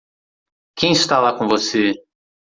[0.75, 1.93] Quem está lá com você?